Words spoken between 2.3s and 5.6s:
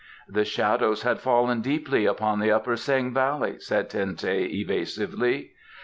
the Upper Seng Valley," said Ten teh evasively.